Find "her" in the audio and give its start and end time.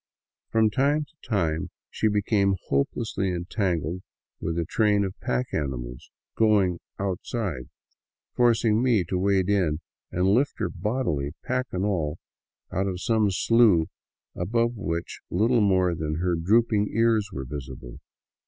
10.57-10.69, 16.15-16.33